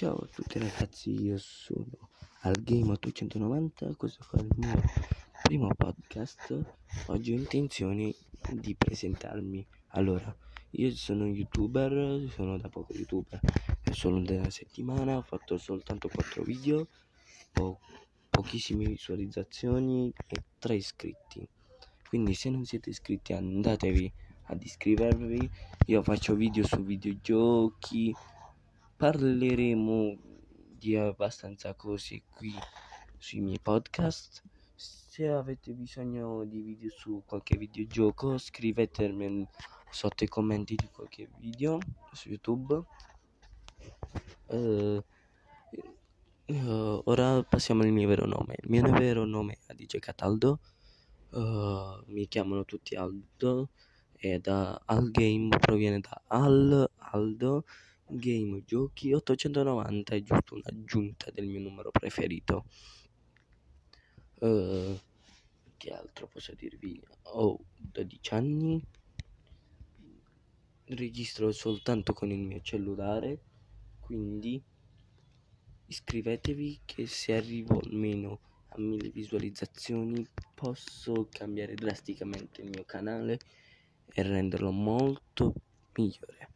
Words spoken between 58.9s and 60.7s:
890 è giusto